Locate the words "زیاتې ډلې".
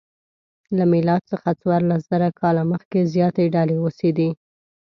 3.13-3.75